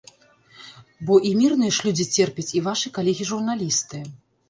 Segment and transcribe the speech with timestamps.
[1.09, 4.07] Бо і мірныя ж людзі церпяць і вашы калегі-журналісты.